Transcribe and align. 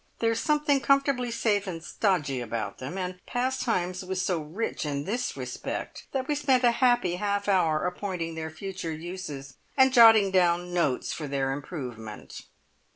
There 0.17 0.31
is 0.31 0.39
something 0.39 0.79
comfortably 0.81 1.29
safe 1.29 1.67
and 1.67 1.83
stodgy 1.83 2.41
about 2.41 2.79
them. 2.79 2.97
And 2.97 3.23
Pastimes 3.27 4.03
was 4.03 4.19
so 4.19 4.39
rich 4.41 4.83
in 4.83 5.03
this 5.03 5.37
respect 5.37 6.07
that 6.11 6.27
we 6.27 6.33
spent 6.33 6.63
a 6.63 6.71
happy 6.71 7.17
half 7.17 7.47
hour 7.47 7.85
appointing 7.85 8.33
their 8.33 8.49
future 8.49 8.91
uses, 8.91 9.57
and 9.77 9.93
jotting 9.93 10.31
down 10.31 10.73
notes 10.73 11.13
for 11.13 11.27
their 11.27 11.51
improvement. 11.51 12.41